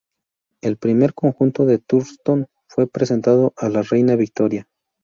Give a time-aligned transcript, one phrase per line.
[0.63, 4.67] El primer conjunto de Thurston fue presentado a la Reina Victoria.